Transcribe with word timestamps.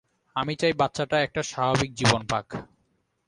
আমি 0.35 0.53
চাই 0.55 0.73
বাচ্চাটা 0.73 1.17
একটা 1.21 1.41
স্বাভাবিক 1.43 1.91
জীবন 1.95 2.21
পাক। 2.27 2.47